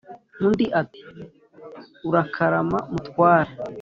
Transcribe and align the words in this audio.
undi 0.45 0.65
ati"urakarama 0.81 2.79
mutware" 2.93 3.51